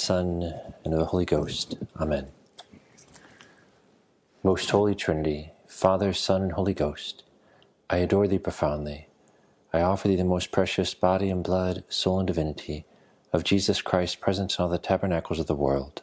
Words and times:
Son, 0.00 0.54
and 0.84 0.94
of 0.94 0.98
the 0.98 1.04
Holy 1.06 1.26
Ghost. 1.26 1.76
Amen. 2.00 2.28
Most 4.42 4.70
Holy 4.70 4.94
Trinity, 4.94 5.52
Father, 5.66 6.14
Son, 6.14 6.42
and 6.42 6.52
Holy 6.52 6.72
Ghost, 6.72 7.22
I 7.90 7.98
adore 7.98 8.26
thee 8.26 8.38
profoundly. 8.38 9.08
I 9.74 9.82
offer 9.82 10.08
thee 10.08 10.16
the 10.16 10.24
most 10.24 10.52
precious 10.52 10.94
body 10.94 11.28
and 11.28 11.44
blood, 11.44 11.84
soul 11.90 12.18
and 12.18 12.26
divinity 12.26 12.86
of 13.32 13.44
Jesus 13.44 13.82
Christ 13.82 14.20
present 14.20 14.58
in 14.58 14.62
all 14.62 14.70
the 14.70 14.78
tabernacles 14.78 15.38
of 15.38 15.46
the 15.46 15.54
world, 15.54 16.00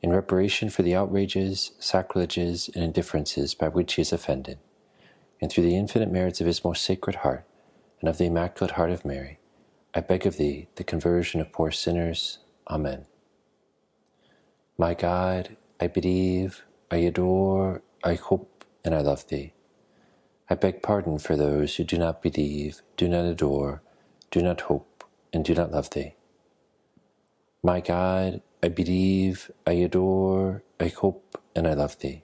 in 0.00 0.10
reparation 0.10 0.70
for 0.70 0.82
the 0.82 0.94
outrages, 0.96 1.72
sacrileges, 1.78 2.70
and 2.74 2.82
indifferences 2.82 3.54
by 3.54 3.68
which 3.68 3.94
he 3.94 4.02
is 4.02 4.14
offended, 4.14 4.58
and 5.42 5.52
through 5.52 5.64
the 5.64 5.76
infinite 5.76 6.10
merits 6.10 6.40
of 6.40 6.46
his 6.46 6.64
most 6.64 6.82
sacred 6.82 7.16
heart 7.16 7.44
and 8.00 8.08
of 8.08 8.16
the 8.16 8.24
Immaculate 8.24 8.76
Heart 8.76 8.92
of 8.92 9.04
Mary, 9.04 9.38
I 9.94 10.00
beg 10.00 10.24
of 10.24 10.38
thee 10.38 10.68
the 10.76 10.84
conversion 10.84 11.40
of 11.42 11.52
poor 11.52 11.70
sinners. 11.70 12.38
Amen. 12.66 13.06
My 14.80 14.94
God, 14.94 15.58
I 15.78 15.88
believe, 15.88 16.64
I 16.90 16.96
adore, 16.96 17.82
I 18.02 18.14
hope, 18.14 18.64
and 18.82 18.94
I 18.94 19.02
love 19.02 19.26
thee. 19.28 19.52
I 20.48 20.54
beg 20.54 20.80
pardon 20.80 21.18
for 21.18 21.36
those 21.36 21.76
who 21.76 21.84
do 21.84 21.98
not 21.98 22.22
believe, 22.22 22.80
do 22.96 23.06
not 23.06 23.26
adore, 23.26 23.82
do 24.30 24.40
not 24.40 24.62
hope, 24.62 25.04
and 25.34 25.44
do 25.44 25.54
not 25.54 25.70
love 25.70 25.90
thee. 25.90 26.14
My 27.62 27.82
God, 27.82 28.40
I 28.62 28.68
believe, 28.68 29.50
I 29.66 29.72
adore, 29.72 30.62
I 30.80 30.86
hope, 30.88 31.38
and 31.54 31.68
I 31.68 31.74
love 31.74 31.98
thee. 31.98 32.22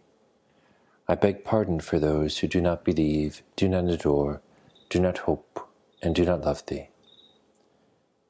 I 1.06 1.14
beg 1.14 1.44
pardon 1.44 1.80
for 1.80 1.98
those 1.98 2.38
who 2.38 2.48
do 2.48 2.62
not 2.62 2.86
believe, 2.86 3.42
do 3.56 3.68
not 3.68 3.84
adore, 3.84 4.40
do 4.88 4.98
not 4.98 5.18
hope, 5.18 5.68
and 6.00 6.14
do 6.14 6.24
not 6.24 6.40
love 6.40 6.64
thee. 6.64 6.88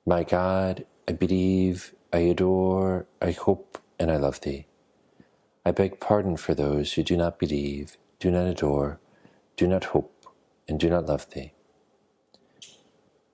My 0.05 0.25
God, 0.25 0.85
I 1.07 1.13
believe, 1.13 1.95
I 2.13 2.19
adore, 2.35 3.07
I 3.23 3.31
hope, 3.31 3.79
and 3.99 4.11
I 4.11 4.17
love 4.17 4.41
thee. 4.41 4.67
I 5.65 5.73
beg 5.73 6.01
pardon 6.01 6.37
for 6.37 6.55
those 6.55 6.93
who 6.93 7.03
do 7.03 7.17
not 7.17 7.39
believe, 7.39 7.97
do 8.21 8.31
not 8.31 8.47
adore, 8.47 8.99
do 9.57 9.67
not 9.67 9.85
hope, 9.85 10.27
and 10.69 10.79
do 10.79 10.89
not 10.89 11.07
love 11.07 11.29
thee. 11.31 11.53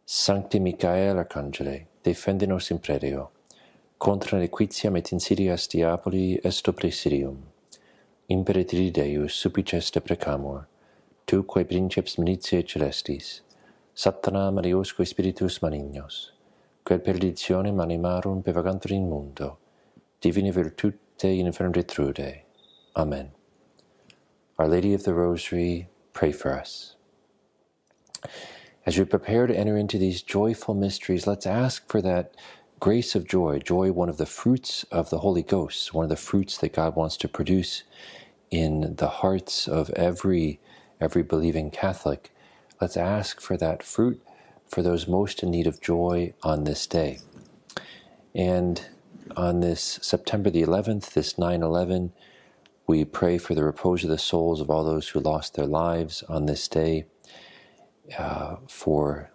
Sancti 0.06 0.58
Michael 0.58 1.16
Arcangele, 1.16 1.86
defende 2.02 2.46
nos 2.46 2.70
imperio, 2.70 3.30
contra 3.98 4.38
nequitiam 4.38 4.96
et 4.96 5.12
insidias 5.12 5.68
diaboli 5.68 6.40
esto 6.44 6.72
opressirium. 6.72 7.36
Imperitri 8.28 8.90
Deus 8.90 9.34
supplices 9.34 9.90
te 9.90 10.00
precamur, 10.00 10.66
tu 11.26 11.42
quae 11.44 11.64
princeps 11.64 12.16
militiae 12.18 12.62
celestis, 12.64 13.42
Satana 13.94 14.48
aliosque 14.48 15.04
spiritus 15.04 15.60
malignos, 15.60 16.32
quel 16.82 17.00
perditionem 17.00 17.78
animarum 17.78 18.42
bevagantur 18.42 18.92
in 18.92 19.08
mundo, 19.08 19.58
divini 20.22 20.52
virtute 20.52 20.98
in 21.24 21.50
detrude. 21.50 22.40
Amen. 22.96 23.32
Our 24.58 24.68
Lady 24.68 24.94
of 24.94 25.02
the 25.04 25.14
Rosary, 25.14 25.88
pray 26.12 26.30
for 26.30 26.52
us. 26.52 26.94
As 28.86 28.98
we 28.98 29.04
prepare 29.04 29.46
to 29.46 29.56
enter 29.56 29.76
into 29.76 29.98
these 29.98 30.22
joyful 30.22 30.74
mysteries, 30.74 31.26
let's 31.26 31.46
ask 31.46 31.88
for 31.88 32.00
that 32.02 32.34
grace 32.78 33.14
of 33.14 33.26
joy. 33.26 33.58
Joy, 33.58 33.92
one 33.92 34.08
of 34.08 34.16
the 34.16 34.26
fruits 34.26 34.84
of 34.92 35.10
the 35.10 35.18
Holy 35.18 35.42
Ghost, 35.42 35.92
one 35.92 36.04
of 36.04 36.08
the 36.08 36.16
fruits 36.16 36.56
that 36.58 36.72
God 36.72 36.94
wants 36.94 37.16
to 37.18 37.28
produce 37.28 37.82
in 38.50 38.96
the 38.96 39.08
hearts 39.08 39.66
of 39.66 39.90
every 39.90 40.60
every 41.00 41.22
believing 41.22 41.70
Catholic. 41.70 42.32
Let's 42.80 42.96
ask 42.96 43.40
for 43.40 43.56
that 43.56 43.82
fruit 43.82 44.22
for 44.68 44.82
those 44.82 45.08
most 45.08 45.42
in 45.42 45.50
need 45.50 45.66
of 45.66 45.80
joy 45.80 46.34
on 46.44 46.64
this 46.64 46.86
day. 46.86 47.18
And 48.34 48.86
on 49.36 49.60
this 49.60 49.98
September 50.02 50.50
the 50.50 50.62
11th, 50.62 51.12
this 51.12 51.38
9 51.38 51.62
11, 51.62 52.12
we 52.86 53.04
pray 53.04 53.38
for 53.38 53.54
the 53.54 53.64
repose 53.64 54.04
of 54.04 54.10
the 54.10 54.18
souls 54.18 54.60
of 54.60 54.70
all 54.70 54.84
those 54.84 55.08
who 55.10 55.20
lost 55.20 55.54
their 55.54 55.66
lives 55.66 56.22
on 56.28 56.46
this 56.46 56.68
day, 56.68 57.06
uh, 58.18 58.56
for 58.68 59.30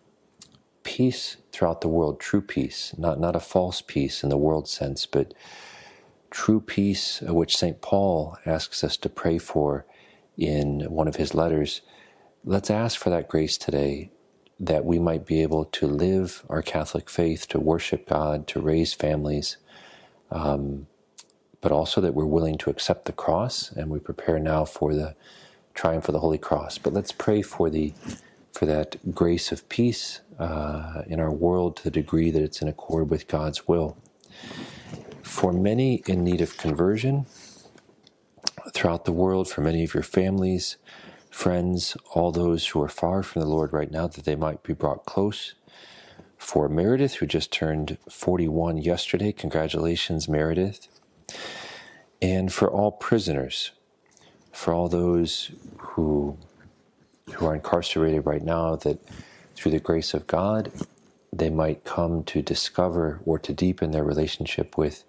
peace 0.83 1.37
throughout 1.51 1.81
the 1.81 1.87
world, 1.87 2.19
true 2.19 2.41
peace, 2.41 2.93
not, 2.97 3.19
not 3.19 3.35
a 3.35 3.39
false 3.39 3.81
peace 3.81 4.23
in 4.23 4.29
the 4.29 4.37
world 4.37 4.67
sense, 4.67 5.05
but 5.05 5.33
true 6.29 6.59
peace, 6.61 7.21
uh, 7.27 7.33
which 7.33 7.57
St. 7.57 7.81
Paul 7.81 8.37
asks 8.45 8.83
us 8.83 8.97
to 8.97 9.09
pray 9.09 9.37
for 9.37 9.85
in 10.37 10.81
one 10.89 11.07
of 11.07 11.15
his 11.15 11.33
letters. 11.33 11.81
Let's 12.45 12.69
ask 12.69 12.99
for 12.99 13.09
that 13.09 13.27
grace 13.27 13.57
today 13.57 14.11
that 14.59 14.85
we 14.85 14.99
might 14.99 15.25
be 15.25 15.41
able 15.41 15.65
to 15.65 15.87
live 15.87 16.43
our 16.49 16.61
Catholic 16.61 17.09
faith, 17.09 17.47
to 17.49 17.59
worship 17.59 18.07
God, 18.07 18.47
to 18.47 18.59
raise 18.59 18.93
families, 18.93 19.57
um, 20.31 20.87
but 21.61 21.71
also 21.71 22.01
that 22.01 22.13
we're 22.13 22.25
willing 22.25 22.57
to 22.59 22.69
accept 22.69 23.05
the 23.05 23.13
cross 23.13 23.71
and 23.71 23.89
we 23.89 23.99
prepare 23.99 24.39
now 24.39 24.65
for 24.65 24.93
the 24.93 25.15
triumph 25.73 26.07
of 26.09 26.13
the 26.13 26.19
Holy 26.19 26.37
Cross. 26.37 26.79
But 26.79 26.93
let's 26.93 27.11
pray 27.11 27.41
for 27.41 27.69
the 27.69 27.93
for 28.53 28.65
that 28.65 29.13
grace 29.13 29.51
of 29.51 29.67
peace 29.69 30.21
uh, 30.39 31.03
in 31.07 31.19
our 31.19 31.31
world 31.31 31.77
to 31.77 31.83
the 31.83 31.91
degree 31.91 32.31
that 32.31 32.41
it's 32.41 32.61
in 32.61 32.67
accord 32.67 33.09
with 33.09 33.27
God's 33.27 33.67
will. 33.67 33.97
For 35.21 35.53
many 35.53 36.03
in 36.07 36.23
need 36.23 36.41
of 36.41 36.57
conversion 36.57 37.27
throughout 38.73 39.05
the 39.05 39.11
world, 39.11 39.49
for 39.49 39.61
many 39.61 39.83
of 39.83 39.93
your 39.93 40.03
families, 40.03 40.77
friends, 41.29 41.97
all 42.13 42.31
those 42.31 42.67
who 42.67 42.81
are 42.81 42.89
far 42.89 43.23
from 43.23 43.41
the 43.41 43.47
Lord 43.47 43.73
right 43.73 43.91
now, 43.91 44.07
that 44.07 44.25
they 44.25 44.35
might 44.35 44.63
be 44.63 44.73
brought 44.73 45.05
close. 45.05 45.53
For 46.37 46.69
Meredith, 46.69 47.15
who 47.15 47.25
just 47.25 47.51
turned 47.51 47.97
41 48.09 48.77
yesterday, 48.77 49.31
congratulations, 49.31 50.29
Meredith. 50.29 50.87
And 52.21 52.51
for 52.53 52.69
all 52.69 52.91
prisoners, 52.91 53.71
for 54.51 54.73
all 54.73 54.89
those 54.89 55.51
who, 55.77 56.37
who 57.33 57.45
are 57.45 57.55
incarcerated 57.55 58.25
right 58.25 58.43
now, 58.43 58.75
that 58.77 58.99
through 59.55 59.71
the 59.71 59.79
grace 59.79 60.13
of 60.13 60.27
God, 60.27 60.71
they 61.33 61.49
might 61.49 61.83
come 61.83 62.23
to 62.25 62.41
discover 62.41 63.19
or 63.25 63.39
to 63.39 63.53
deepen 63.53 63.91
their 63.91 64.03
relationship 64.03 64.77
with 64.77 65.03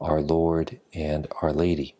our 0.00 0.20
Lord 0.20 0.80
and 0.94 1.28
Our 1.42 1.52
Lady. 1.52 1.94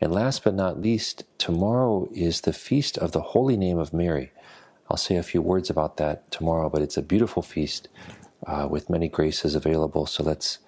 And 0.00 0.12
last 0.12 0.44
but 0.44 0.54
not 0.54 0.80
least, 0.80 1.24
tomorrow 1.38 2.08
is 2.14 2.42
the 2.42 2.52
feast 2.52 2.98
of 2.98 3.12
the 3.12 3.20
Holy 3.20 3.56
Name 3.56 3.78
of 3.78 3.92
Mary. 3.92 4.32
I'll 4.90 4.96
say 4.96 5.16
a 5.16 5.22
few 5.22 5.40
words 5.40 5.70
about 5.70 5.98
that 5.98 6.30
tomorrow, 6.32 6.68
but 6.68 6.82
it's 6.82 6.96
a 6.96 7.02
beautiful 7.02 7.42
feast 7.42 7.88
uh, 8.46 8.66
with 8.68 8.90
many 8.90 9.08
graces 9.08 9.54
available. 9.54 10.06
So 10.06 10.24
let's, 10.24 10.58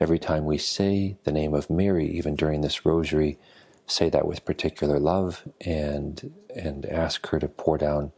every 0.00 0.18
time 0.18 0.44
we 0.46 0.58
say 0.58 1.16
the 1.24 1.32
name 1.32 1.54
of 1.54 1.70
Mary, 1.70 2.08
even 2.08 2.34
during 2.34 2.60
this 2.62 2.84
rosary, 2.84 3.38
say 3.86 4.10
that 4.10 4.26
with 4.26 4.44
particular 4.44 4.98
love 4.98 5.46
and, 5.60 6.34
and 6.56 6.86
ask 6.86 7.28
her 7.28 7.38
to 7.38 7.48
pour 7.48 7.78
down, 7.78 8.12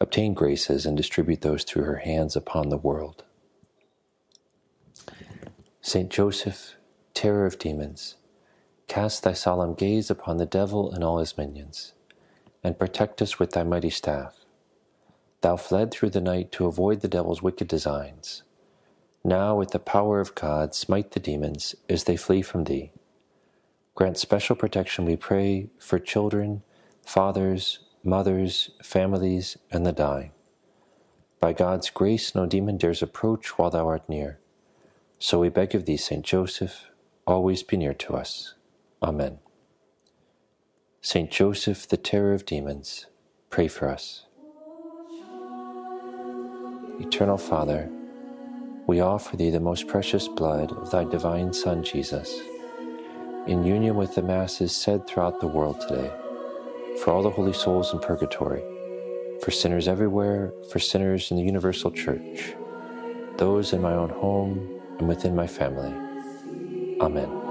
obtain 0.00 0.34
graces, 0.34 0.86
and 0.86 0.96
distribute 0.96 1.40
those 1.40 1.64
through 1.64 1.84
her 1.84 1.96
hands 1.96 2.36
upon 2.36 2.68
the 2.68 2.78
world. 2.78 3.24
Saint 5.80 6.10
Joseph, 6.10 6.76
terror 7.12 7.44
of 7.44 7.58
demons, 7.58 8.16
Cast 8.88 9.22
thy 9.22 9.32
solemn 9.32 9.74
gaze 9.74 10.10
upon 10.10 10.36
the 10.36 10.46
devil 10.46 10.92
and 10.92 11.02
all 11.02 11.18
his 11.18 11.38
minions, 11.38 11.94
and 12.62 12.78
protect 12.78 13.22
us 13.22 13.38
with 13.38 13.52
thy 13.52 13.64
mighty 13.64 13.90
staff. 13.90 14.41
Thou 15.42 15.56
fled 15.56 15.90
through 15.90 16.10
the 16.10 16.20
night 16.20 16.52
to 16.52 16.66
avoid 16.66 17.00
the 17.00 17.08
devil's 17.08 17.42
wicked 17.42 17.68
designs. 17.68 18.44
Now, 19.24 19.56
with 19.56 19.72
the 19.72 19.78
power 19.78 20.20
of 20.20 20.34
God, 20.34 20.74
smite 20.74 21.12
the 21.12 21.20
demons 21.20 21.74
as 21.88 22.04
they 22.04 22.16
flee 22.16 22.42
from 22.42 22.64
thee. 22.64 22.92
Grant 23.94 24.18
special 24.18 24.56
protection, 24.56 25.04
we 25.04 25.16
pray, 25.16 25.68
for 25.78 25.98
children, 25.98 26.62
fathers, 27.04 27.80
mothers, 28.02 28.70
families, 28.82 29.58
and 29.70 29.84
the 29.84 29.92
dying. 29.92 30.30
By 31.40 31.52
God's 31.52 31.90
grace, 31.90 32.34
no 32.34 32.46
demon 32.46 32.76
dares 32.78 33.02
approach 33.02 33.58
while 33.58 33.70
thou 33.70 33.86
art 33.88 34.08
near. 34.08 34.38
So 35.18 35.40
we 35.40 35.48
beg 35.48 35.74
of 35.74 35.86
thee, 35.86 35.96
Saint 35.96 36.24
Joseph, 36.24 36.86
always 37.26 37.64
be 37.64 37.76
near 37.76 37.94
to 37.94 38.14
us. 38.14 38.54
Amen. 39.02 39.40
Saint 41.00 41.30
Joseph, 41.32 41.88
the 41.88 41.96
terror 41.96 42.32
of 42.32 42.46
demons, 42.46 43.06
pray 43.50 43.66
for 43.66 43.88
us. 43.88 44.26
Eternal 47.02 47.36
Father, 47.36 47.90
we 48.86 49.00
offer 49.00 49.36
thee 49.36 49.50
the 49.50 49.58
most 49.58 49.88
precious 49.88 50.28
blood 50.28 50.70
of 50.70 50.92
thy 50.92 51.02
divine 51.02 51.52
Son, 51.52 51.82
Jesus, 51.82 52.40
in 53.48 53.64
union 53.64 53.96
with 53.96 54.14
the 54.14 54.22
Masses 54.22 54.74
said 54.74 55.04
throughout 55.06 55.40
the 55.40 55.48
world 55.48 55.80
today, 55.80 56.12
for 57.00 57.10
all 57.12 57.22
the 57.24 57.30
holy 57.30 57.52
souls 57.52 57.92
in 57.92 57.98
purgatory, 57.98 58.62
for 59.42 59.50
sinners 59.50 59.88
everywhere, 59.88 60.52
for 60.70 60.78
sinners 60.78 61.32
in 61.32 61.38
the 61.38 61.42
universal 61.42 61.90
church, 61.90 62.54
those 63.36 63.72
in 63.72 63.82
my 63.82 63.94
own 63.94 64.10
home 64.10 64.80
and 65.00 65.08
within 65.08 65.34
my 65.34 65.48
family. 65.48 65.92
Amen. 67.00 67.41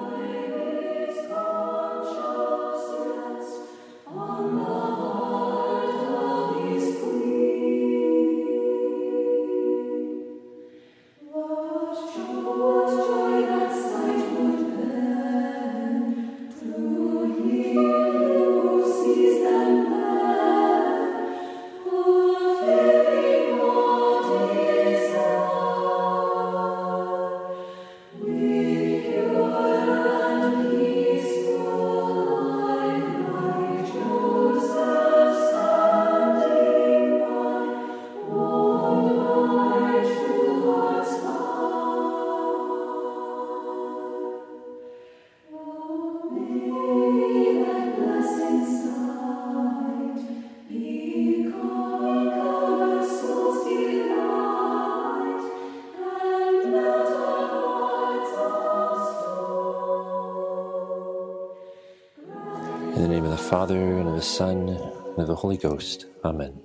The 64.22 64.28
Son, 64.28 64.70
and 64.70 65.18
of 65.18 65.26
the 65.26 65.34
Holy 65.34 65.58
Ghost. 65.58 66.06
Amen. 66.24 66.62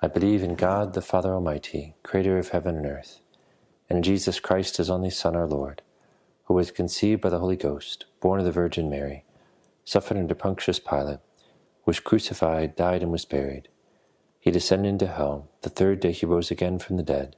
I 0.00 0.08
believe 0.08 0.42
in 0.42 0.54
God, 0.54 0.94
the 0.94 1.02
Father 1.02 1.34
Almighty, 1.34 1.94
creator 2.02 2.38
of 2.38 2.48
heaven 2.48 2.74
and 2.74 2.86
earth, 2.86 3.20
and 3.90 4.02
Jesus 4.02 4.40
Christ, 4.40 4.78
his 4.78 4.88
only 4.88 5.10
Son, 5.10 5.36
our 5.36 5.46
Lord, 5.46 5.82
who 6.44 6.54
was 6.54 6.70
conceived 6.70 7.20
by 7.20 7.28
the 7.28 7.38
Holy 7.38 7.56
Ghost, 7.56 8.06
born 8.18 8.38
of 8.40 8.46
the 8.46 8.50
Virgin 8.50 8.88
Mary, 8.88 9.26
suffered 9.84 10.16
under 10.16 10.34
Pontius 10.34 10.78
Pilate, 10.78 11.20
was 11.84 12.00
crucified, 12.00 12.74
died, 12.74 13.02
and 13.02 13.12
was 13.12 13.26
buried. 13.26 13.68
He 14.40 14.50
descended 14.50 14.88
into 14.88 15.06
hell. 15.06 15.50
The 15.60 15.68
third 15.68 16.00
day 16.00 16.12
he 16.12 16.24
rose 16.24 16.50
again 16.50 16.78
from 16.78 16.96
the 16.96 17.02
dead. 17.02 17.36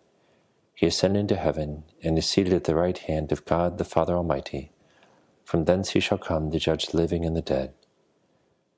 He 0.72 0.86
ascended 0.86 1.18
into 1.18 1.34
heaven, 1.34 1.82
and 2.00 2.16
is 2.16 2.28
seated 2.28 2.52
at 2.52 2.62
the 2.62 2.76
right 2.76 2.96
hand 2.96 3.32
of 3.32 3.44
God, 3.44 3.76
the 3.76 3.84
Father 3.84 4.14
Almighty. 4.14 4.70
From 5.42 5.64
thence 5.64 5.90
he 5.90 6.00
shall 6.00 6.16
come 6.16 6.52
to 6.52 6.60
judge 6.60 6.86
the 6.86 6.96
living 6.96 7.24
and 7.24 7.36
the 7.36 7.42
dead. 7.42 7.74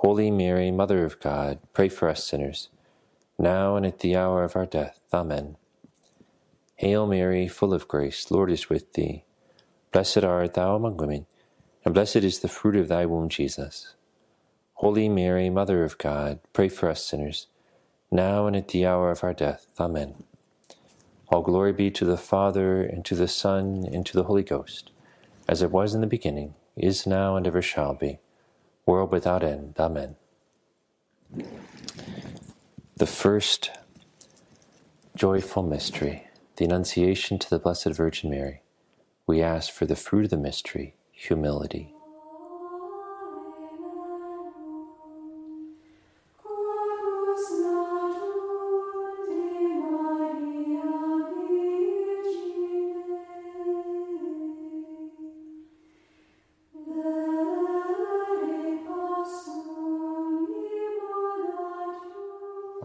Holy 0.00 0.30
Mary, 0.30 0.70
Mother 0.70 1.04
of 1.04 1.20
God, 1.20 1.58
pray 1.74 1.90
for 1.90 2.08
us 2.08 2.24
sinners, 2.24 2.70
now 3.38 3.76
and 3.76 3.84
at 3.84 3.98
the 3.98 4.16
hour 4.16 4.44
of 4.44 4.56
our 4.56 4.64
death. 4.64 4.98
Amen. 5.12 5.58
Hail 6.76 7.06
Mary, 7.06 7.48
full 7.48 7.74
of 7.74 7.86
grace, 7.86 8.30
Lord 8.30 8.50
is 8.50 8.70
with 8.70 8.94
thee. 8.94 9.24
Blessed 9.92 10.24
art 10.24 10.54
thou 10.54 10.74
among 10.74 10.96
women, 10.96 11.26
and 11.84 11.92
blessed 11.92 12.16
is 12.16 12.38
the 12.38 12.48
fruit 12.48 12.76
of 12.76 12.88
thy 12.88 13.04
womb, 13.04 13.28
Jesus. 13.28 13.94
Holy 14.76 15.10
Mary, 15.10 15.50
Mother 15.50 15.84
of 15.84 15.98
God, 15.98 16.40
pray 16.54 16.70
for 16.70 16.88
us 16.88 17.04
sinners, 17.04 17.48
now 18.10 18.46
and 18.46 18.56
at 18.56 18.68
the 18.68 18.86
hour 18.86 19.10
of 19.10 19.22
our 19.22 19.34
death. 19.34 19.66
Amen. 19.78 20.24
All 21.28 21.42
glory 21.42 21.74
be 21.74 21.90
to 21.90 22.06
the 22.06 22.16
Father, 22.16 22.82
and 22.82 23.04
to 23.04 23.14
the 23.14 23.28
Son, 23.28 23.84
and 23.92 24.06
to 24.06 24.14
the 24.14 24.24
Holy 24.24 24.44
Ghost, 24.44 24.92
as 25.46 25.60
it 25.60 25.70
was 25.70 25.94
in 25.94 26.00
the 26.00 26.06
beginning 26.06 26.54
is 26.74 27.06
now, 27.06 27.36
and 27.36 27.46
ever 27.46 27.60
shall 27.60 27.92
be, 27.92 28.18
world 28.90 29.12
without 29.12 29.44
end. 29.44 29.76
Amen. 29.78 30.16
The 32.96 33.06
first 33.06 33.70
joyful 35.14 35.62
mystery, 35.62 36.26
the 36.56 36.64
Annunciation 36.64 37.38
to 37.38 37.48
the 37.48 37.60
Blessed 37.60 37.92
Virgin 37.92 38.30
Mary. 38.30 38.62
We 39.28 39.42
ask 39.42 39.72
for 39.72 39.86
the 39.86 39.94
fruit 39.94 40.24
of 40.24 40.30
the 40.30 40.36
mystery, 40.36 40.96
humility. 41.12 41.94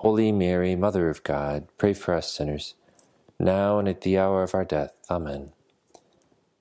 Holy 0.00 0.32
Mary, 0.32 0.74
Mother 0.76 1.10
of 1.10 1.22
God, 1.24 1.68
pray 1.76 1.92
for 1.92 2.14
us 2.14 2.32
sinners, 2.32 2.74
now 3.38 3.78
and 3.78 3.86
at 3.86 4.00
the 4.00 4.16
hour 4.16 4.42
of 4.42 4.54
our 4.54 4.64
death. 4.64 4.92
Amen. 5.10 5.52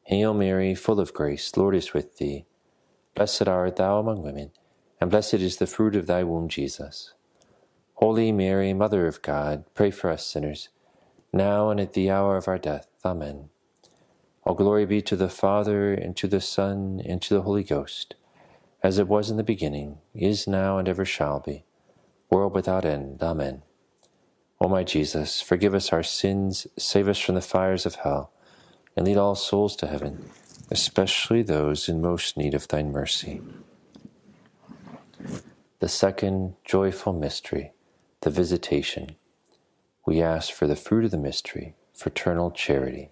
Hail 0.04 0.34
Mary, 0.34 0.76
full 0.76 1.00
of 1.00 1.14
grace, 1.14 1.56
Lord 1.56 1.74
is 1.74 1.94
with 1.94 2.18
thee. 2.18 2.44
Blessed 3.16 3.48
art 3.48 3.78
thou 3.78 3.98
among 3.98 4.24
women, 4.24 4.52
and 5.00 5.10
blessed 5.10 5.36
is 5.36 5.56
the 5.56 5.68
fruit 5.68 5.96
of 5.96 6.06
thy 6.06 6.22
womb, 6.22 6.50
Jesus. 6.50 7.14
Holy 7.94 8.34
Mary, 8.34 8.74
Mother 8.74 9.08
of 9.08 9.22
God, 9.22 9.64
pray 9.74 9.90
for 9.90 10.10
us 10.10 10.26
sinners, 10.26 10.68
now 11.32 11.70
and 11.70 11.80
at 11.80 11.94
the 11.94 12.12
hour 12.12 12.36
of 12.36 12.50
our 12.50 12.58
death. 12.58 12.88
Amen. 13.06 13.48
All 14.44 14.54
glory 14.54 14.86
be 14.86 15.02
to 15.04 15.16
the 15.16 15.30
Father, 15.30 15.94
and 15.94 16.14
to 16.18 16.28
the 16.28 16.42
Son, 16.42 17.02
and 17.06 17.22
to 17.22 17.36
the 17.36 17.44
Holy 17.44 17.64
Ghost, 17.64 18.16
as 18.84 19.00
it 19.00 19.08
was 19.08 19.30
in 19.30 19.38
the 19.38 19.44
beginning, 19.44 20.00
is 20.14 20.46
now, 20.46 20.78
and 20.78 20.90
ever 20.90 21.06
shall 21.06 21.40
be, 21.40 21.64
world 22.30 22.54
without 22.54 22.86
end. 22.86 23.22
Amen. 23.22 23.64
O 24.62 24.68
my 24.68 24.84
Jesus, 24.84 25.42
forgive 25.42 25.74
us 25.74 25.94
our 25.94 26.04
sins, 26.04 26.68
save 26.78 27.08
us 27.08 27.18
from 27.18 27.36
the 27.36 27.42
fires 27.42 27.86
of 27.86 27.96
hell, 27.96 28.32
and 28.96 29.06
lead 29.06 29.18
all 29.18 29.36
souls 29.36 29.76
to 29.78 29.88
heaven, 29.88 30.30
especially 30.70 31.42
those 31.42 31.88
in 31.88 32.02
most 32.02 32.36
need 32.36 32.54
of 32.54 32.68
thine 32.68 32.92
mercy. 32.92 33.42
The 35.80 35.88
second 35.88 36.56
joyful 36.66 37.14
mystery, 37.14 37.72
the 38.22 38.30
Visitation. 38.30 39.16
We 40.06 40.22
ask 40.22 40.52
for 40.52 40.68
the 40.68 40.76
fruit 40.76 41.06
of 41.06 41.12
the 41.12 41.18
mystery, 41.18 41.76
fraternal 41.94 42.52
charity. 42.52 43.12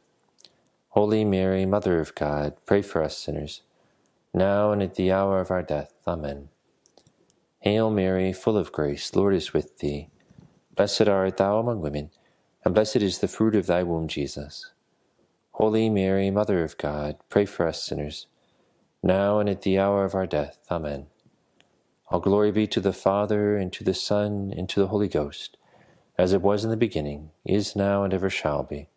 Holy 0.91 1.23
Mary, 1.23 1.65
Mother 1.65 2.01
of 2.01 2.13
God, 2.15 2.55
pray 2.65 2.81
for 2.81 3.01
us 3.01 3.17
sinners, 3.17 3.61
now 4.33 4.73
and 4.73 4.83
at 4.83 4.95
the 4.95 5.09
hour 5.09 5.39
of 5.39 5.49
our 5.49 5.63
death. 5.63 5.93
Amen. 6.05 6.49
Hail 7.59 7.89
Mary, 7.89 8.33
full 8.33 8.57
of 8.57 8.73
grace, 8.73 9.15
Lord 9.15 9.33
is 9.33 9.53
with 9.53 9.77
thee. 9.77 10.09
Blessed 10.75 11.07
art 11.07 11.37
thou 11.37 11.59
among 11.59 11.79
women, 11.79 12.11
and 12.65 12.75
blessed 12.75 12.97
is 12.97 13.19
the 13.19 13.29
fruit 13.29 13.55
of 13.55 13.67
thy 13.67 13.83
womb, 13.83 14.09
Jesus. 14.09 14.73
Holy 15.51 15.89
Mary, 15.89 16.29
Mother 16.29 16.61
of 16.61 16.77
God, 16.77 17.15
pray 17.29 17.45
for 17.45 17.65
us 17.65 17.81
sinners, 17.81 18.27
now 19.01 19.39
and 19.39 19.47
at 19.47 19.61
the 19.61 19.79
hour 19.79 20.03
of 20.03 20.13
our 20.13 20.27
death. 20.27 20.59
Amen. 20.69 21.05
All 22.09 22.19
glory 22.19 22.51
be 22.51 22.67
to 22.67 22.81
the 22.81 22.91
Father, 22.91 23.55
and 23.55 23.71
to 23.71 23.85
the 23.85 23.93
Son, 23.93 24.53
and 24.57 24.67
to 24.67 24.81
the 24.81 24.87
Holy 24.87 25.07
Ghost, 25.07 25.55
as 26.17 26.33
it 26.33 26.41
was 26.41 26.65
in 26.65 26.69
the 26.69 26.75
beginning, 26.75 27.31
is 27.45 27.77
now, 27.77 28.03
and 28.03 28.13
ever 28.13 28.29
shall 28.29 28.63
be 28.63 28.89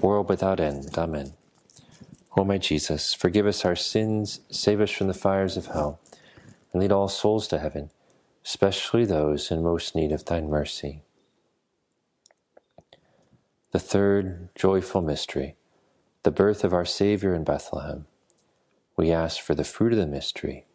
world 0.00 0.28
without 0.28 0.60
end. 0.60 0.96
Amen. 0.96 1.32
O 2.36 2.44
my 2.44 2.58
Jesus, 2.58 3.14
forgive 3.14 3.46
us 3.46 3.64
our 3.64 3.76
sins, 3.76 4.40
save 4.50 4.80
us 4.80 4.90
from 4.90 5.06
the 5.06 5.14
fires 5.14 5.56
of 5.56 5.66
hell, 5.66 6.00
and 6.72 6.82
lead 6.82 6.90
all 6.90 7.08
souls 7.08 7.46
to 7.48 7.58
heaven, 7.58 7.90
especially 8.44 9.04
those 9.04 9.50
in 9.50 9.62
most 9.62 9.94
need 9.94 10.10
of 10.10 10.24
thine 10.24 10.48
mercy. 10.48 11.02
The 13.72 13.78
third 13.78 14.48
joyful 14.54 15.00
mystery, 15.00 15.56
the 16.24 16.30
birth 16.30 16.64
of 16.64 16.72
our 16.72 16.84
Savior 16.84 17.34
in 17.34 17.44
Bethlehem. 17.44 18.06
We 18.96 19.12
ask 19.12 19.40
for 19.40 19.54
the 19.54 19.64
fruit 19.64 19.92
of 19.92 19.98
the 19.98 20.06
mystery, 20.06 20.66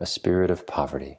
a 0.00 0.06
spirit 0.06 0.50
of 0.50 0.66
poverty. 0.66 1.18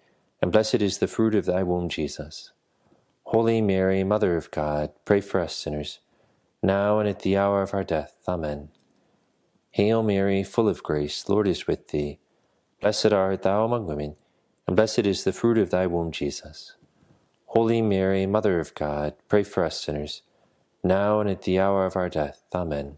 and 0.41 0.51
blessed 0.51 0.81
is 0.81 0.97
the 0.97 1.07
fruit 1.07 1.35
of 1.35 1.45
thy 1.45 1.63
womb, 1.63 1.89
Jesus. 1.89 2.51
Holy 3.25 3.61
Mary, 3.61 4.03
Mother 4.03 4.35
of 4.35 4.51
God, 4.51 4.91
pray 5.05 5.21
for 5.21 5.39
us 5.39 5.55
sinners, 5.55 5.99
now 6.63 6.99
and 6.99 7.07
at 7.07 7.19
the 7.19 7.37
hour 7.37 7.61
of 7.61 7.73
our 7.73 7.83
death. 7.83 8.19
Amen. 8.27 8.69
Hail 9.71 10.03
Mary, 10.03 10.43
full 10.43 10.67
of 10.67 10.83
grace, 10.83 11.29
Lord 11.29 11.47
is 11.47 11.67
with 11.67 11.89
thee. 11.89 12.19
Blessed 12.81 13.13
art 13.13 13.43
thou 13.43 13.63
among 13.63 13.85
women, 13.85 14.15
and 14.67 14.75
blessed 14.75 15.05
is 15.05 15.23
the 15.23 15.31
fruit 15.31 15.57
of 15.57 15.69
thy 15.69 15.87
womb, 15.87 16.11
Jesus. 16.11 16.75
Holy 17.45 17.81
Mary, 17.81 18.25
Mother 18.25 18.59
of 18.59 18.73
God, 18.73 19.13
pray 19.29 19.43
for 19.43 19.63
us 19.63 19.79
sinners, 19.79 20.23
now 20.83 21.19
and 21.19 21.29
at 21.29 21.43
the 21.43 21.59
hour 21.59 21.85
of 21.85 21.95
our 21.95 22.09
death. 22.09 22.43
Amen. 22.53 22.97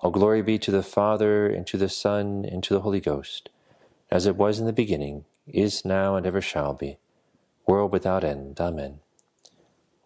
All 0.00 0.10
glory 0.10 0.42
be 0.42 0.58
to 0.58 0.70
the 0.70 0.82
Father, 0.82 1.46
and 1.46 1.66
to 1.66 1.76
the 1.76 1.88
Son, 1.88 2.44
and 2.50 2.62
to 2.62 2.74
the 2.74 2.80
Holy 2.80 3.00
Ghost, 3.00 3.50
as 4.10 4.26
it 4.26 4.36
was 4.36 4.60
in 4.60 4.66
the 4.66 4.72
beginning, 4.72 5.24
is 5.46 5.84
now 5.84 6.16
and 6.16 6.26
ever 6.26 6.40
shall 6.40 6.74
be, 6.74 6.98
world 7.66 7.92
without 7.92 8.24
end. 8.24 8.60
Amen. 8.60 9.00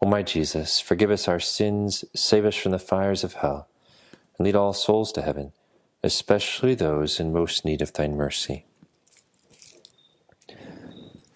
O 0.00 0.08
my 0.08 0.22
Jesus, 0.22 0.80
forgive 0.80 1.10
us 1.10 1.26
our 1.26 1.40
sins, 1.40 2.04
save 2.14 2.44
us 2.44 2.54
from 2.54 2.72
the 2.72 2.78
fires 2.78 3.24
of 3.24 3.34
hell, 3.34 3.68
and 4.36 4.44
lead 4.44 4.54
all 4.54 4.72
souls 4.72 5.10
to 5.12 5.22
heaven, 5.22 5.52
especially 6.02 6.74
those 6.74 7.18
in 7.18 7.32
most 7.32 7.64
need 7.64 7.82
of 7.82 7.92
thine 7.92 8.16
mercy. 8.16 8.64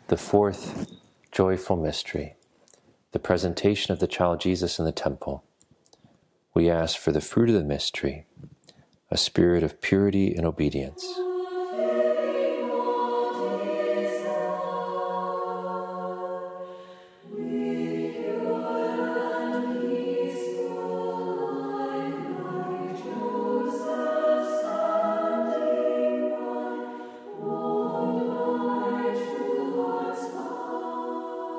The 0.08 0.16
fourth 0.16 0.92
joyful 1.32 1.76
mystery, 1.76 2.36
the 3.12 3.18
presentation 3.18 3.92
of 3.92 3.98
the 3.98 4.06
child 4.06 4.40
Jesus 4.40 4.78
in 4.78 4.84
the 4.84 4.92
temple. 4.92 5.42
We 6.54 6.70
ask 6.70 6.98
for 6.98 7.12
the 7.12 7.20
fruit 7.20 7.48
of 7.48 7.54
the 7.54 7.64
mystery, 7.64 8.26
a 9.10 9.16
spirit 9.16 9.62
of 9.62 9.80
purity 9.80 10.34
and 10.34 10.46
obedience. 10.46 11.04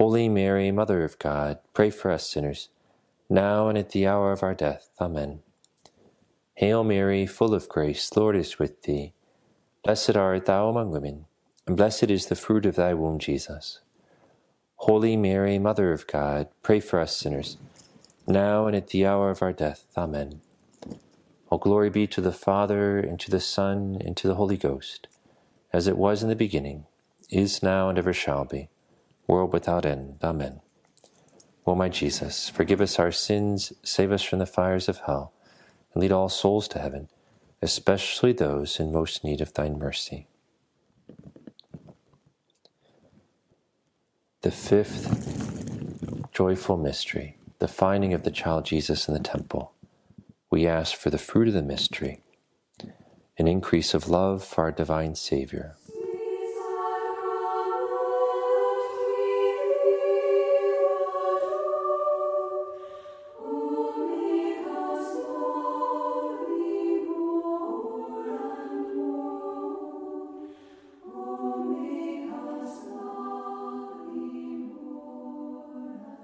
Holy 0.00 0.30
Mary, 0.30 0.70
Mother 0.70 1.04
of 1.04 1.18
God, 1.18 1.58
pray 1.74 1.90
for 1.90 2.10
us 2.10 2.26
sinners, 2.26 2.70
now 3.28 3.68
and 3.68 3.76
at 3.76 3.90
the 3.90 4.06
hour 4.06 4.32
of 4.32 4.42
our 4.42 4.54
death. 4.54 4.88
Amen. 4.98 5.40
Hail 6.54 6.82
Mary, 6.82 7.26
full 7.26 7.52
of 7.52 7.68
grace, 7.68 8.10
Lord 8.16 8.34
is 8.34 8.58
with 8.58 8.84
thee. 8.84 9.12
Blessed 9.84 10.16
art 10.16 10.46
thou 10.46 10.70
among 10.70 10.90
women, 10.90 11.26
and 11.66 11.76
blessed 11.76 12.04
is 12.04 12.28
the 12.28 12.34
fruit 12.34 12.64
of 12.64 12.76
thy 12.76 12.94
womb, 12.94 13.18
Jesus. 13.18 13.80
Holy 14.76 15.18
Mary, 15.18 15.58
Mother 15.58 15.92
of 15.92 16.06
God, 16.06 16.48
pray 16.62 16.80
for 16.80 16.98
us 16.98 17.14
sinners, 17.14 17.58
now 18.26 18.66
and 18.66 18.74
at 18.74 18.88
the 18.88 19.04
hour 19.04 19.28
of 19.28 19.42
our 19.42 19.52
death. 19.52 19.84
Amen. 19.98 20.40
All 21.50 21.58
glory 21.58 21.90
be 21.90 22.06
to 22.06 22.22
the 22.22 22.32
Father, 22.32 22.98
and 22.98 23.20
to 23.20 23.30
the 23.30 23.38
Son, 23.38 24.00
and 24.02 24.16
to 24.16 24.28
the 24.28 24.36
Holy 24.36 24.56
Ghost, 24.56 25.08
as 25.74 25.86
it 25.86 25.98
was 25.98 26.22
in 26.22 26.30
the 26.30 26.34
beginning, 26.34 26.86
is 27.28 27.62
now, 27.62 27.90
and 27.90 27.98
ever 27.98 28.14
shall 28.14 28.46
be, 28.46 28.70
world 29.30 29.52
without 29.52 29.86
end. 29.86 30.18
Amen. 30.22 30.60
O 31.66 31.74
my 31.74 31.88
Jesus, 31.88 32.48
forgive 32.48 32.80
us 32.80 32.98
our 32.98 33.12
sins, 33.12 33.72
save 33.84 34.10
us 34.10 34.22
from 34.22 34.40
the 34.40 34.46
fires 34.46 34.88
of 34.88 34.98
hell 35.06 35.32
and 35.92 36.02
lead 36.02 36.12
all 36.12 36.28
souls 36.28 36.66
to 36.68 36.78
heaven, 36.80 37.08
especially 37.62 38.32
those 38.32 38.80
in 38.80 38.92
most 38.92 39.22
need 39.22 39.40
of 39.40 39.54
thine 39.54 39.78
mercy. 39.78 40.26
The 44.42 44.50
fifth 44.50 46.30
joyful 46.32 46.76
mystery, 46.76 47.36
the 47.58 47.68
finding 47.68 48.14
of 48.14 48.22
the 48.22 48.30
child 48.30 48.64
Jesus 48.64 49.06
in 49.06 49.14
the 49.14 49.20
temple. 49.20 49.72
We 50.50 50.66
ask 50.66 50.96
for 50.96 51.10
the 51.10 51.18
fruit 51.18 51.48
of 51.48 51.54
the 51.54 51.62
mystery, 51.62 52.22
an 53.38 53.46
increase 53.46 53.94
of 53.94 54.08
love 54.08 54.42
for 54.42 54.62
our 54.62 54.72
divine 54.72 55.14
Savior. 55.14 55.76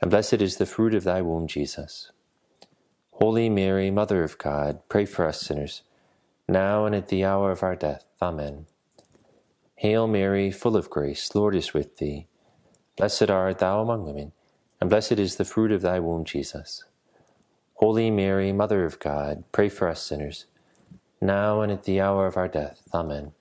and 0.00 0.10
blessed 0.10 0.34
is 0.34 0.56
the 0.56 0.66
fruit 0.66 0.94
of 0.94 1.04
thy 1.04 1.22
womb, 1.22 1.46
Jesus. 1.46 2.10
Holy 3.12 3.50
Mary, 3.50 3.90
Mother 3.90 4.22
of 4.24 4.38
God, 4.38 4.80
pray 4.88 5.04
for 5.04 5.26
us 5.26 5.40
sinners, 5.42 5.82
now 6.48 6.86
and 6.86 6.94
at 6.94 7.08
the 7.08 7.24
hour 7.24 7.50
of 7.50 7.62
our 7.62 7.76
death. 7.76 8.04
Amen. 8.22 8.66
Hail 9.76 10.06
Mary, 10.06 10.50
full 10.50 10.76
of 10.76 10.90
grace, 10.90 11.34
Lord 11.34 11.54
is 11.54 11.74
with 11.74 11.98
thee. 11.98 12.26
Blessed 12.96 13.30
art 13.30 13.58
thou 13.58 13.82
among 13.82 14.04
women, 14.04 14.32
and 14.80 14.88
blessed 14.88 15.12
is 15.12 15.36
the 15.36 15.44
fruit 15.44 15.72
of 15.72 15.82
thy 15.82 16.00
womb, 16.00 16.24
Jesus. 16.24 16.84
Holy 17.74 18.10
Mary, 18.10 18.52
Mother 18.52 18.84
of 18.84 18.98
God, 18.98 19.44
pray 19.52 19.68
for 19.68 19.88
us 19.88 20.02
sinners, 20.02 20.46
now 21.20 21.60
and 21.60 21.72
at 21.72 21.84
the 21.84 22.00
hour 22.00 22.26
of 22.26 22.36
our 22.36 22.48
death. 22.48 22.82
Amen. 22.92 23.32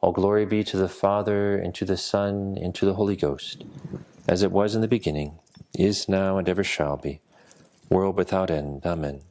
All 0.00 0.12
glory 0.12 0.46
be 0.46 0.64
to 0.64 0.76
the 0.76 0.88
Father, 0.88 1.56
and 1.56 1.74
to 1.74 1.84
the 1.84 1.96
Son, 1.96 2.56
and 2.60 2.74
to 2.74 2.86
the 2.86 2.94
Holy 2.94 3.16
Ghost, 3.16 3.64
as 4.26 4.42
it 4.42 4.52
was 4.52 4.74
in 4.74 4.80
the 4.80 4.88
beginning, 4.88 5.38
is 5.74 6.08
now, 6.08 6.38
and 6.38 6.48
ever 6.48 6.64
shall 6.64 6.96
be, 6.96 7.20
world 7.88 8.16
without 8.16 8.50
end. 8.50 8.84
Amen. 8.84 9.22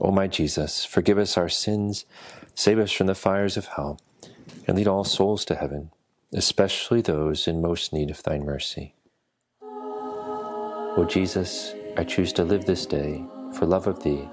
O 0.00 0.10
my 0.10 0.26
Jesus, 0.26 0.84
forgive 0.84 1.18
us 1.18 1.36
our 1.36 1.48
sins, 1.48 2.04
save 2.54 2.78
us 2.78 2.90
from 2.90 3.06
the 3.06 3.14
fires 3.14 3.56
of 3.56 3.66
hell, 3.66 4.00
and 4.66 4.76
lead 4.76 4.88
all 4.88 5.04
souls 5.04 5.44
to 5.44 5.54
heaven, 5.54 5.90
especially 6.32 7.00
those 7.00 7.46
in 7.46 7.62
most 7.62 7.92
need 7.92 8.10
of 8.10 8.22
thine 8.22 8.44
mercy. 8.44 8.94
O 9.62 11.06
Jesus, 11.08 11.74
I 11.96 12.04
choose 12.04 12.32
to 12.34 12.44
live 12.44 12.64
this 12.64 12.84
day 12.84 13.24
for 13.54 13.66
love 13.66 13.86
of 13.86 14.02
thee, 14.02 14.28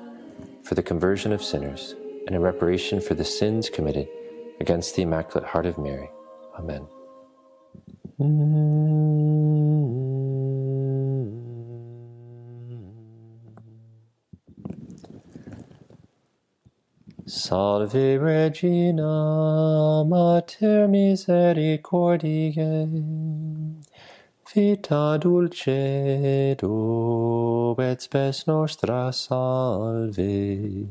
for 0.64 0.76
the 0.76 0.84
conversion 0.84 1.32
of 1.32 1.44
sinners, 1.44 1.96
and 2.26 2.36
in 2.36 2.42
reparation 2.42 3.00
for 3.00 3.14
the 3.14 3.26
sins 3.26 3.70
committed 3.70 4.08
against 4.60 4.96
the 4.96 5.04
Immaculate 5.04 5.50
Heart 5.50 5.68
of 5.68 5.78
Mary. 5.78 6.10
Amen. 6.58 6.88
Salve 17.26 18.20
Regina, 18.20 20.04
Mater 20.06 20.90
Misericordiae, 20.90 22.90
Vita 24.54 25.18
dulcedo 25.18 26.68
et 27.80 28.02
spes 28.02 28.46
nostra 28.48 29.14
salve. 29.14 30.90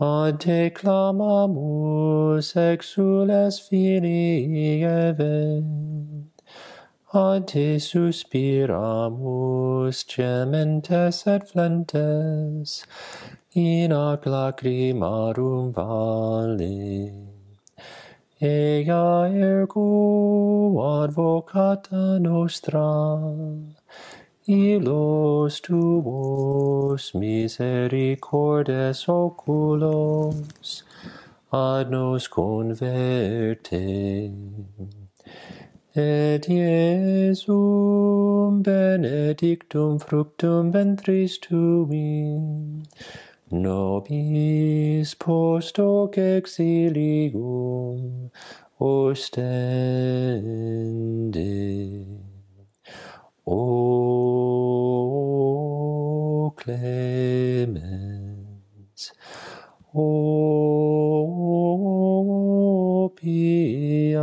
ad 0.00 0.40
declamamus 0.40 1.66
exules 2.56 3.60
filii 3.60 4.82
eve, 4.82 5.60
Ad 7.12 7.48
te 7.48 7.76
suspiramus 7.76 8.68
gementes 10.06 11.26
et 11.26 11.42
flentes, 11.50 12.86
in 13.54 13.90
ac 13.92 14.24
lacrimarum 14.24 15.72
vale. 15.74 17.12
Ea 18.40 19.28
ergo 19.28 20.78
advocata 20.80 22.18
nostra, 22.20 22.88
illos 24.50 25.62
tuos 25.62 27.14
misericordes 27.14 29.08
oculos 29.08 30.84
ad 31.52 31.90
nos 31.90 32.28
converte. 32.28 34.32
Et 35.94 36.48
Iesum 36.48 38.62
benedictum 38.62 39.98
fructum 39.98 40.72
ventris 40.72 41.38
tui, 41.38 42.40
nobis 43.50 45.14
post 45.14 45.78
hoc 45.78 46.16
exilium 46.16 48.30
ostende. 48.80 49.50
O 53.52 53.56
clemens, 56.56 57.82
O 59.92 60.70
pia, 63.16 64.22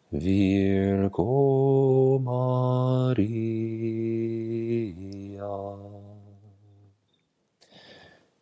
Virgo 0.09 2.17
Maria. 2.23 3.27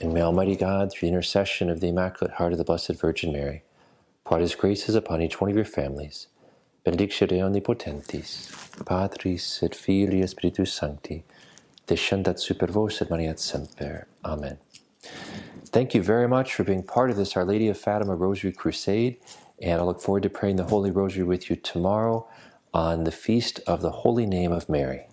And 0.00 0.14
may 0.14 0.22
Almighty 0.22 0.54
God, 0.54 0.92
through 0.92 1.08
the 1.08 1.14
intercession 1.14 1.68
of 1.68 1.80
the 1.80 1.88
Immaculate 1.88 2.36
Heart 2.36 2.52
of 2.52 2.58
the 2.58 2.64
Blessed 2.64 2.92
Virgin 3.00 3.32
Mary, 3.32 3.64
pour 4.24 4.38
His 4.38 4.54
graces 4.54 4.94
upon 4.94 5.20
each 5.20 5.40
one 5.40 5.50
of 5.50 5.56
your 5.56 5.64
families. 5.64 6.28
Benedicere 6.84 7.40
omnipotentis, 7.42 8.84
Patris 8.86 9.60
et 9.62 9.74
Filii 9.74 10.24
Spiritus 10.26 10.72
Sancti, 10.72 11.24
descendat 11.88 12.38
super 12.38 12.68
vos 12.68 13.02
et 13.02 13.08
maniat 13.08 13.40
semper. 13.40 14.06
Amen. 14.24 14.58
Thank 15.64 15.94
you 15.94 16.02
very 16.02 16.28
much 16.28 16.54
for 16.54 16.62
being 16.62 16.84
part 16.84 17.10
of 17.10 17.16
this 17.16 17.36
Our 17.36 17.44
Lady 17.44 17.66
of 17.66 17.76
Fatima 17.76 18.14
Rosary 18.14 18.52
Crusade, 18.52 19.18
and 19.60 19.80
I 19.80 19.84
look 19.84 20.00
forward 20.00 20.22
to 20.22 20.30
praying 20.30 20.56
the 20.56 20.64
Holy 20.64 20.92
Rosary 20.92 21.24
with 21.24 21.50
you 21.50 21.56
tomorrow 21.56 22.28
on 22.72 23.02
the 23.02 23.10
Feast 23.10 23.60
of 23.66 23.82
the 23.82 23.90
Holy 23.90 24.26
Name 24.26 24.52
of 24.52 24.68
Mary. 24.68 25.08